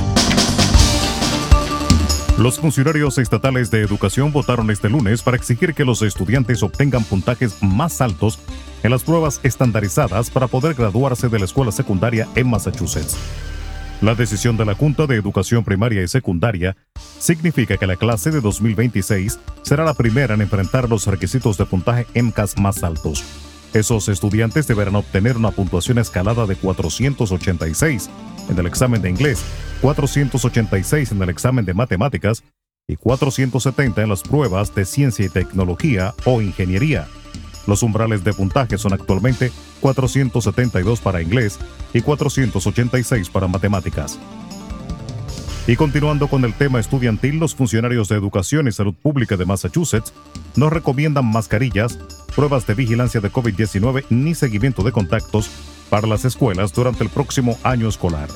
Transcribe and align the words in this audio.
Los 2.38 2.58
funcionarios 2.58 3.18
estatales 3.18 3.72
de 3.72 3.82
educación 3.82 4.32
votaron 4.32 4.72
este 4.72 4.88
lunes 4.88 5.22
para 5.22 5.36
exigir 5.36 5.74
que 5.74 5.84
los 5.84 6.02
estudiantes 6.02 6.64
obtengan 6.64 7.04
puntajes 7.04 7.62
más 7.62 8.00
altos 8.00 8.40
en 8.84 8.92
las 8.92 9.04
pruebas 9.04 9.42
estandarizadas 9.44 10.30
para 10.30 10.48
poder 10.48 10.76
graduarse 10.76 11.28
de 11.28 11.40
la 11.40 11.46
escuela 11.46 11.74
secundaria 11.74 12.26
en 12.36 12.50
Massachusetts. 12.50 13.18
La 14.02 14.16
decisión 14.16 14.56
de 14.56 14.66
la 14.66 14.76
Junta 14.76 15.08
de 15.08 15.16
Educación 15.16 15.66
Primaria 15.66 16.04
y 16.04 16.08
Secundaria 16.08 16.78
significa 17.26 17.78
que 17.78 17.88
la 17.88 17.96
clase 17.96 18.30
de 18.30 18.40
2026 18.40 19.40
será 19.64 19.84
la 19.84 19.96
primera 19.96 20.36
en 20.36 20.42
enfrentar 20.42 20.88
los 20.88 21.08
requisitos 21.08 21.58
de 21.58 21.66
puntaje 21.66 22.06
MCAS 22.22 22.60
más 22.60 22.84
altos. 22.84 23.24
Esos 23.74 24.08
estudiantes 24.10 24.68
deberán 24.68 24.96
obtener 24.96 25.36
una 25.36 25.50
puntuación 25.50 25.98
escalada 25.98 26.46
de 26.46 26.56
486 26.56 28.10
en 28.48 28.60
el 28.60 28.68
examen 28.68 29.02
de 29.02 29.10
inglés, 29.10 29.44
486 29.82 31.12
en 31.12 31.22
el 31.24 31.30
examen 31.30 31.66
de 31.66 31.74
matemáticas 31.74 32.44
y 32.88 32.96
470 32.96 34.04
en 34.04 34.10
las 34.10 34.22
pruebas 34.22 34.76
de 34.76 34.86
ciencia 34.86 35.26
y 35.26 35.30
tecnología 35.30 36.14
o 36.26 36.42
ingeniería. 36.42 37.08
Los 37.66 37.82
umbrales 37.82 38.24
de 38.24 38.34
puntaje 38.34 38.78
son 38.78 38.94
actualmente 38.94 39.52
472 39.82 41.02
para 41.02 41.24
inglés 41.24 41.58
y 41.92 42.02
486 42.02 43.30
para 43.32 43.48
matemáticas. 43.48 44.20
Y 45.68 45.78
continuando 45.78 46.28
con 46.28 46.46
el 46.46 46.54
tema 46.54 46.80
estudiantil, 46.80 47.40
los 47.40 47.56
funcionarios 47.56 48.08
de 48.08 48.16
Educación 48.16 48.68
y 48.68 48.72
Salud 48.72 48.94
Pública 48.94 49.36
de 49.36 49.46
Massachusetts 49.46 50.14
no 50.56 50.70
recomiendan 50.70 51.26
mascarillas, 51.26 51.98
pruebas 52.36 52.68
de 52.68 52.76
vigilancia 52.76 53.20
de 53.20 53.32
COVID-19 53.32 54.06
ni 54.12 54.36
seguimiento 54.36 54.84
de 54.84 54.92
contactos 54.92 55.50
para 55.90 56.06
las 56.06 56.24
escuelas 56.24 56.72
durante 56.72 57.04
el 57.04 57.10
próximo 57.10 57.58
año 57.64 57.90
escolar. 57.90 58.30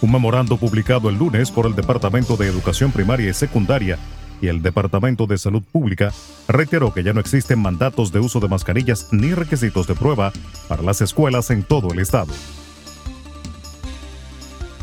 Un 0.00 0.10
memorando 0.10 0.56
publicado 0.56 1.10
el 1.10 1.18
lunes 1.18 1.50
por 1.50 1.66
el 1.66 1.74
Departamento 1.74 2.36
de 2.38 2.46
Educación 2.46 2.92
Primaria 2.92 3.28
y 3.28 3.34
Secundaria 3.34 3.98
y 4.40 4.46
el 4.46 4.62
Departamento 4.62 5.26
de 5.26 5.36
Salud 5.36 5.62
Pública 5.70 6.14
reiteró 6.46 6.94
que 6.94 7.02
ya 7.02 7.12
no 7.12 7.20
existen 7.20 7.60
mandatos 7.60 8.10
de 8.10 8.20
uso 8.20 8.40
de 8.40 8.48
mascarillas 8.48 9.08
ni 9.12 9.34
requisitos 9.34 9.86
de 9.86 9.94
prueba 9.94 10.32
para 10.66 10.82
las 10.82 11.02
escuelas 11.02 11.50
en 11.50 11.62
todo 11.62 11.92
el 11.92 11.98
estado. 11.98 12.32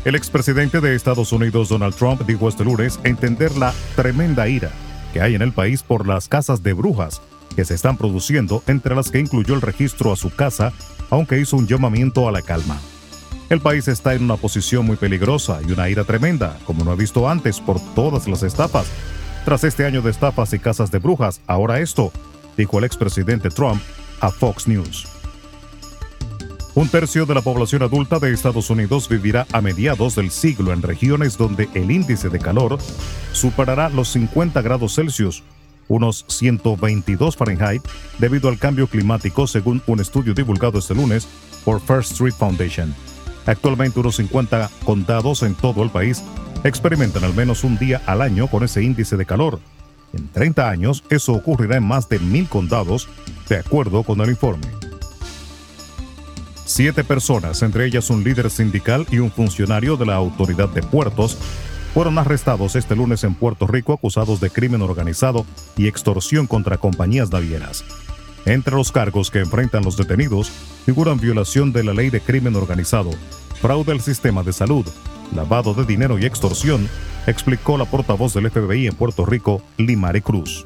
El 0.06 0.14
expresidente 0.14 0.80
de 0.80 0.94
Estados 0.94 1.32
Unidos 1.32 1.68
Donald 1.68 1.96
Trump 1.96 2.22
dijo 2.28 2.48
este 2.48 2.62
lunes 2.62 3.00
entender 3.02 3.56
la 3.56 3.74
tremenda 3.96 4.46
ira 4.46 4.70
que 5.12 5.20
hay 5.20 5.34
en 5.34 5.42
el 5.42 5.50
país 5.50 5.82
por 5.82 6.06
las 6.06 6.28
casas 6.28 6.62
de 6.62 6.74
brujas 6.74 7.20
que 7.56 7.64
se 7.64 7.74
están 7.74 7.96
produciendo, 7.96 8.62
entre 8.68 8.94
las 8.94 9.10
que 9.10 9.18
incluyó 9.18 9.54
el 9.54 9.62
registro 9.62 10.12
a 10.12 10.16
su 10.16 10.30
casa, 10.30 10.72
aunque 11.10 11.40
hizo 11.40 11.56
un 11.56 11.66
llamamiento 11.66 12.28
a 12.28 12.30
la 12.30 12.40
calma. 12.40 12.78
El 13.50 13.60
país 13.60 13.88
está 13.88 14.14
en 14.14 14.22
una 14.22 14.36
posición 14.36 14.86
muy 14.86 14.96
peligrosa 14.96 15.58
y 15.66 15.72
una 15.72 15.88
ira 15.88 16.04
tremenda, 16.04 16.56
como 16.66 16.84
no 16.84 16.92
he 16.92 16.96
visto 16.96 17.28
antes 17.28 17.58
por 17.58 17.80
todas 17.96 18.28
las 18.28 18.44
estafas 18.44 18.86
tras 19.44 19.64
este 19.64 19.86
año 19.86 20.02
de 20.02 20.12
estafas 20.12 20.52
y 20.52 20.60
casas 20.60 20.92
de 20.92 21.00
brujas, 21.00 21.40
ahora 21.48 21.80
esto, 21.80 22.12
dijo 22.56 22.78
el 22.78 22.84
expresidente 22.84 23.48
Trump 23.48 23.82
a 24.20 24.30
Fox 24.30 24.68
News. 24.68 25.15
Un 26.76 26.90
tercio 26.90 27.24
de 27.24 27.32
la 27.32 27.40
población 27.40 27.82
adulta 27.82 28.18
de 28.18 28.34
Estados 28.34 28.68
Unidos 28.68 29.08
vivirá 29.08 29.46
a 29.50 29.62
mediados 29.62 30.14
del 30.14 30.30
siglo 30.30 30.74
en 30.74 30.82
regiones 30.82 31.38
donde 31.38 31.70
el 31.72 31.90
índice 31.90 32.28
de 32.28 32.38
calor 32.38 32.76
superará 33.32 33.88
los 33.88 34.10
50 34.10 34.60
grados 34.60 34.94
Celsius, 34.94 35.42
unos 35.88 36.26
122 36.28 37.34
Fahrenheit, 37.34 37.82
debido 38.18 38.50
al 38.50 38.58
cambio 38.58 38.88
climático 38.88 39.46
según 39.46 39.82
un 39.86 40.00
estudio 40.00 40.34
divulgado 40.34 40.78
este 40.78 40.94
lunes 40.94 41.26
por 41.64 41.80
First 41.80 42.12
Street 42.12 42.34
Foundation. 42.34 42.94
Actualmente 43.46 43.98
unos 43.98 44.16
50 44.16 44.70
condados 44.84 45.44
en 45.44 45.54
todo 45.54 45.82
el 45.82 45.88
país 45.88 46.22
experimentan 46.62 47.24
al 47.24 47.32
menos 47.32 47.64
un 47.64 47.78
día 47.78 48.02
al 48.04 48.20
año 48.20 48.48
con 48.48 48.64
ese 48.64 48.82
índice 48.82 49.16
de 49.16 49.24
calor. 49.24 49.60
En 50.12 50.28
30 50.28 50.68
años, 50.68 51.04
eso 51.08 51.32
ocurrirá 51.32 51.78
en 51.78 51.84
más 51.84 52.10
de 52.10 52.18
mil 52.18 52.46
condados, 52.50 53.08
de 53.48 53.56
acuerdo 53.56 54.02
con 54.02 54.20
el 54.20 54.28
informe. 54.28 54.66
Siete 56.76 57.04
personas, 57.04 57.62
entre 57.62 57.86
ellas 57.86 58.10
un 58.10 58.22
líder 58.22 58.50
sindical 58.50 59.06
y 59.10 59.18
un 59.18 59.30
funcionario 59.30 59.96
de 59.96 60.04
la 60.04 60.16
Autoridad 60.16 60.68
de 60.68 60.82
Puertos, 60.82 61.38
fueron 61.94 62.18
arrestados 62.18 62.76
este 62.76 62.94
lunes 62.94 63.24
en 63.24 63.34
Puerto 63.34 63.66
Rico 63.66 63.94
acusados 63.94 64.40
de 64.40 64.50
crimen 64.50 64.82
organizado 64.82 65.46
y 65.78 65.88
extorsión 65.88 66.46
contra 66.46 66.76
compañías 66.76 67.32
navieras. 67.32 67.82
Entre 68.44 68.76
los 68.76 68.92
cargos 68.92 69.30
que 69.30 69.38
enfrentan 69.38 69.84
los 69.84 69.96
detenidos 69.96 70.50
figuran 70.84 71.18
violación 71.18 71.72
de 71.72 71.82
la 71.82 71.94
ley 71.94 72.10
de 72.10 72.20
crimen 72.20 72.56
organizado, 72.56 73.10
fraude 73.62 73.92
al 73.92 74.02
sistema 74.02 74.42
de 74.42 74.52
salud, 74.52 74.84
lavado 75.34 75.72
de 75.72 75.86
dinero 75.86 76.18
y 76.18 76.26
extorsión, 76.26 76.90
explicó 77.26 77.78
la 77.78 77.86
portavoz 77.86 78.34
del 78.34 78.50
FBI 78.50 78.86
en 78.86 78.94
Puerto 78.94 79.24
Rico, 79.24 79.62
Limare 79.78 80.20
Cruz. 80.20 80.62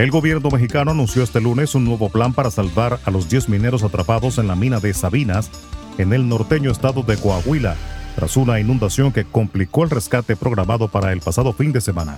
El 0.00 0.10
gobierno 0.10 0.48
mexicano 0.48 0.92
anunció 0.92 1.22
este 1.22 1.42
lunes 1.42 1.74
un 1.74 1.84
nuevo 1.84 2.08
plan 2.08 2.32
para 2.32 2.50
salvar 2.50 2.98
a 3.04 3.10
los 3.10 3.28
10 3.28 3.50
mineros 3.50 3.82
atrapados 3.82 4.38
en 4.38 4.48
la 4.48 4.56
mina 4.56 4.80
de 4.80 4.94
Sabinas, 4.94 5.50
en 5.98 6.14
el 6.14 6.26
norteño 6.26 6.70
estado 6.70 7.02
de 7.02 7.18
Coahuila, 7.18 7.76
tras 8.16 8.38
una 8.38 8.58
inundación 8.58 9.12
que 9.12 9.26
complicó 9.26 9.84
el 9.84 9.90
rescate 9.90 10.36
programado 10.36 10.88
para 10.88 11.12
el 11.12 11.20
pasado 11.20 11.52
fin 11.52 11.70
de 11.72 11.82
semana. 11.82 12.16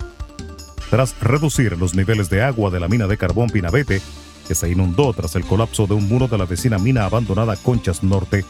Tras 0.90 1.20
reducir 1.20 1.76
los 1.76 1.96
niveles 1.96 2.30
de 2.30 2.44
agua 2.44 2.70
de 2.70 2.78
la 2.78 2.86
mina 2.86 3.08
de 3.08 3.18
carbón 3.18 3.50
Pinabete, 3.50 4.00
que 4.46 4.54
se 4.54 4.70
inundó 4.70 5.12
tras 5.12 5.34
el 5.34 5.44
colapso 5.44 5.88
de 5.88 5.94
un 5.94 6.08
muro 6.08 6.28
de 6.28 6.38
la 6.38 6.44
vecina 6.44 6.78
mina 6.78 7.04
abandonada 7.04 7.56
Conchas 7.56 8.04
Norte, 8.04 8.44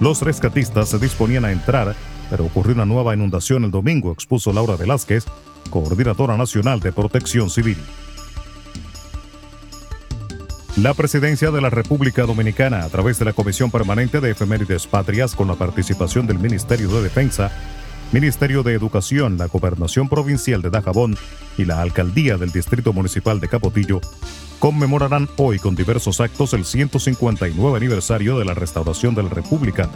los 0.00 0.20
rescatistas 0.20 0.90
se 0.90 0.98
disponían 0.98 1.46
a 1.46 1.52
entrar, 1.52 1.96
pero 2.28 2.44
ocurrió 2.44 2.74
una 2.74 2.84
nueva 2.84 3.14
inundación 3.14 3.64
el 3.64 3.70
domingo, 3.70 4.12
expuso 4.12 4.52
Laura 4.52 4.76
Velázquez, 4.76 5.24
coordinadora 5.70 6.36
nacional 6.36 6.80
de 6.80 6.92
protección 6.92 7.48
civil. 7.48 7.78
La 10.76 10.92
presidencia 10.92 11.50
de 11.50 11.62
la 11.62 11.70
República 11.70 12.24
Dominicana, 12.24 12.84
a 12.84 12.88
través 12.90 13.18
de 13.18 13.24
la 13.24 13.32
Comisión 13.32 13.70
Permanente 13.70 14.20
de 14.20 14.32
Efemérides 14.32 14.86
Patrias, 14.86 15.34
con 15.34 15.48
la 15.48 15.54
participación 15.54 16.26
del 16.26 16.38
Ministerio 16.38 16.88
de 16.88 17.02
Defensa, 17.02 17.50
Ministerio 18.12 18.62
de 18.62 18.74
Educación, 18.74 19.38
la 19.38 19.46
Gobernación 19.46 20.10
Provincial 20.10 20.60
de 20.60 20.68
Dajabón 20.68 21.16
y 21.56 21.64
la 21.64 21.80
Alcaldía 21.80 22.36
del 22.36 22.52
Distrito 22.52 22.92
Municipal 22.92 23.40
de 23.40 23.48
Capotillo, 23.48 24.02
conmemorarán 24.58 25.30
hoy 25.38 25.58
con 25.58 25.74
diversos 25.74 26.20
actos 26.20 26.52
el 26.52 26.66
159 26.66 27.74
aniversario 27.74 28.38
de 28.38 28.44
la 28.44 28.52
restauración 28.52 29.14
de 29.14 29.22
la 29.22 29.30
República, 29.30 29.88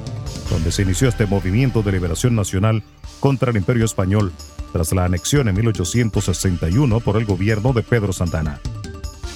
donde 0.49 0.73
se 0.73 0.81
inició 0.81 1.11
este 1.11 1.27
movimiento 1.27 1.83
de 1.83 1.93
liberación 1.93 2.35
nacional 2.35 2.83
contra 3.21 3.51
el 3.51 3.59
Imperio 3.59 3.85
Español 3.85 4.33
tras 4.73 4.93
la 4.93 5.05
anexión 5.05 5.47
en 5.47 5.57
1861 5.57 7.01
por 7.01 7.19
el 7.19 7.27
gobierno 7.27 7.75
de 7.75 7.83
Pedro 7.83 8.15
Santana. 8.15 8.61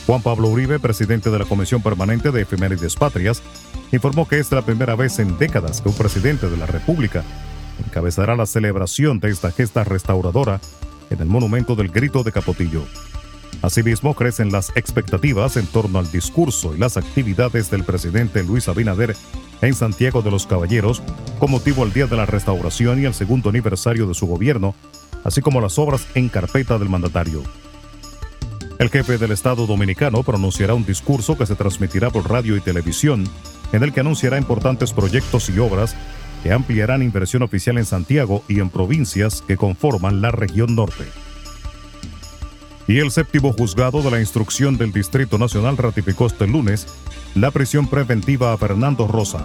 Juan 0.06 0.20
Pablo 0.20 0.48
Uribe, 0.48 0.78
presidente 0.78 1.30
de 1.30 1.38
la 1.38 1.46
Comisión 1.46 1.80
Permanente 1.80 2.30
de 2.30 2.42
Efemérides 2.42 2.94
Patrias, 2.94 3.42
informó 3.90 4.28
que 4.28 4.38
es 4.38 4.52
la 4.52 4.62
primera 4.62 4.94
vez 4.96 5.18
en 5.18 5.38
décadas 5.38 5.80
que 5.80 5.88
un 5.88 5.94
presidente 5.94 6.50
de 6.50 6.58
la 6.58 6.66
República 6.66 7.24
encabezará 7.86 8.36
la 8.36 8.44
celebración 8.44 9.18
de 9.18 9.30
esta 9.30 9.50
gesta 9.50 9.82
restauradora 9.82 10.60
en 11.08 11.20
el 11.20 11.26
monumento 11.26 11.74
del 11.74 11.88
Grito 11.88 12.22
de 12.22 12.32
Capotillo. 12.32 12.84
Asimismo, 13.62 14.14
crecen 14.14 14.52
las 14.52 14.72
expectativas 14.76 15.56
en 15.56 15.66
torno 15.66 15.98
al 15.98 16.10
discurso 16.10 16.74
y 16.74 16.78
las 16.78 16.98
actividades 16.98 17.70
del 17.70 17.84
presidente 17.84 18.42
Luis 18.42 18.68
Abinader 18.68 19.16
en 19.62 19.74
Santiago 19.74 20.20
de 20.20 20.30
los 20.30 20.46
Caballeros 20.46 21.02
con 21.38 21.50
motivo 21.50 21.82
al 21.82 21.94
Día 21.94 22.06
de 22.06 22.16
la 22.16 22.26
Restauración 22.26 23.00
y 23.00 23.06
el 23.06 23.14
segundo 23.14 23.48
aniversario 23.48 24.06
de 24.06 24.12
su 24.12 24.26
gobierno, 24.26 24.74
así 25.24 25.40
como 25.40 25.62
las 25.62 25.78
obras 25.78 26.06
en 26.14 26.28
carpeta 26.28 26.78
del 26.78 26.90
mandatario. 26.90 27.42
El 28.78 28.90
jefe 28.90 29.18
del 29.18 29.32
Estado 29.32 29.66
dominicano 29.66 30.22
pronunciará 30.22 30.74
un 30.74 30.84
discurso 30.84 31.38
que 31.38 31.46
se 31.46 31.54
transmitirá 31.54 32.10
por 32.10 32.28
radio 32.30 32.56
y 32.56 32.60
televisión, 32.60 33.24
en 33.72 33.82
el 33.82 33.92
que 33.92 34.00
anunciará 34.00 34.38
importantes 34.38 34.92
proyectos 34.92 35.48
y 35.48 35.58
obras 35.58 35.96
que 36.42 36.52
ampliarán 36.52 37.02
inversión 37.02 37.42
oficial 37.42 37.78
en 37.78 37.86
Santiago 37.86 38.44
y 38.48 38.60
en 38.60 38.70
provincias 38.70 39.42
que 39.42 39.56
conforman 39.56 40.20
la 40.20 40.30
región 40.30 40.74
norte 40.74 41.04
y 42.86 42.98
el 42.98 43.10
séptimo 43.10 43.52
juzgado 43.52 44.02
de 44.02 44.10
la 44.10 44.20
instrucción 44.20 44.76
del 44.76 44.92
Distrito 44.92 45.38
Nacional 45.38 45.76
ratificó 45.76 46.26
este 46.26 46.46
lunes 46.46 46.86
la 47.34 47.50
prisión 47.50 47.88
preventiva 47.88 48.52
a 48.52 48.58
Fernando 48.58 49.06
Rosa, 49.06 49.44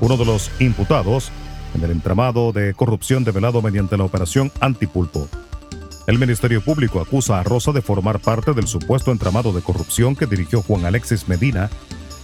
uno 0.00 0.16
de 0.16 0.24
los 0.24 0.50
imputados 0.60 1.30
en 1.74 1.84
el 1.84 1.92
entramado 1.92 2.52
de 2.52 2.74
corrupción 2.74 3.22
develado 3.24 3.62
mediante 3.62 3.96
la 3.96 4.04
operación 4.04 4.50
Antipulpo. 4.60 5.28
El 6.06 6.18
Ministerio 6.18 6.60
Público 6.62 7.00
acusa 7.00 7.38
a 7.38 7.42
Rosa 7.42 7.72
de 7.72 7.82
formar 7.82 8.18
parte 8.18 8.52
del 8.52 8.66
supuesto 8.66 9.12
entramado 9.12 9.52
de 9.52 9.62
corrupción 9.62 10.16
que 10.16 10.26
dirigió 10.26 10.62
Juan 10.62 10.84
Alexis 10.84 11.28
Medina, 11.28 11.70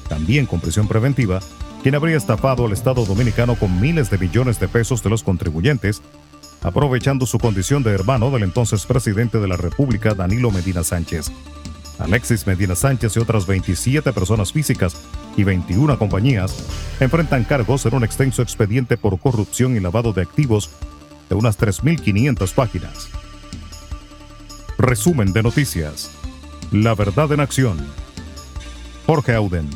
también 0.08 0.46
con 0.46 0.60
prisión 0.60 0.88
preventiva, 0.88 1.40
quien 1.82 1.94
habría 1.94 2.16
estafado 2.16 2.66
al 2.66 2.72
Estado 2.72 3.04
dominicano 3.04 3.54
con 3.56 3.80
miles 3.80 4.10
de 4.10 4.18
millones 4.18 4.58
de 4.58 4.68
pesos 4.68 5.02
de 5.02 5.10
los 5.10 5.22
contribuyentes 5.22 6.02
aprovechando 6.62 7.26
su 7.26 7.38
condición 7.38 7.84
de 7.84 7.92
hermano 7.92 8.30
del 8.30 8.42
entonces 8.42 8.86
presidente 8.86 9.38
de 9.38 9.46
la 9.46 9.56
República, 9.56 10.14
Danilo 10.14 10.50
Medina 10.50 10.82
Sánchez. 10.82 11.30
Alexis 11.98 12.46
Medina 12.46 12.74
Sánchez 12.74 13.16
y 13.16 13.20
otras 13.20 13.46
27 13.46 14.12
personas 14.12 14.52
físicas 14.52 14.96
y 15.36 15.44
21 15.44 15.96
compañías 15.98 16.66
enfrentan 17.00 17.44
cargos 17.44 17.86
en 17.86 17.94
un 17.94 18.04
extenso 18.04 18.42
expediente 18.42 18.96
por 18.96 19.18
corrupción 19.18 19.76
y 19.76 19.80
lavado 19.80 20.12
de 20.12 20.22
activos 20.22 20.70
de 21.28 21.36
unas 21.36 21.58
3.500 21.58 22.52
páginas. 22.52 23.08
Resumen 24.78 25.32
de 25.32 25.42
noticias. 25.42 26.10
La 26.70 26.94
verdad 26.94 27.32
en 27.32 27.40
acción. 27.40 27.78
Jorge 29.06 29.34
Auden. 29.34 29.70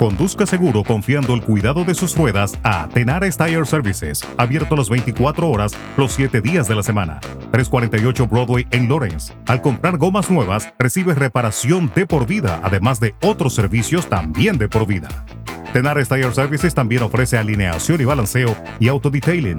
Conduzca 0.00 0.46
seguro 0.46 0.82
confiando 0.82 1.32
el 1.32 1.42
cuidado 1.42 1.84
de 1.84 1.94
sus 1.94 2.16
ruedas 2.16 2.58
a 2.64 2.88
Tenares 2.88 3.36
Tire 3.36 3.64
Services, 3.64 4.22
abierto 4.36 4.74
las 4.74 4.88
24 4.88 5.48
horas, 5.48 5.74
los 5.96 6.10
7 6.12 6.40
días 6.40 6.66
de 6.66 6.74
la 6.74 6.82
semana. 6.82 7.20
348 7.52 8.26
Broadway 8.26 8.66
en 8.72 8.88
Lawrence. 8.88 9.32
Al 9.46 9.62
comprar 9.62 9.96
gomas 9.96 10.28
nuevas, 10.28 10.74
recibe 10.76 11.14
reparación 11.14 11.92
de 11.94 12.04
por 12.04 12.26
vida, 12.26 12.60
además 12.64 12.98
de 12.98 13.14
otros 13.22 13.54
servicios 13.54 14.08
también 14.08 14.58
de 14.58 14.68
por 14.68 14.88
vida. 14.88 15.24
Tenares 15.72 16.08
Tire 16.08 16.34
Services 16.34 16.74
también 16.74 17.02
ofrece 17.02 17.38
alineación 17.38 18.00
y 18.00 18.04
balanceo 18.04 18.56
y 18.80 18.88
autodetailing. 18.88 19.58